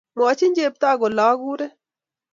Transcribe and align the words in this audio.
Mwochi 0.15 0.45
Cheptoo 0.55 0.99
kole 1.01 1.23
agure 1.29 1.67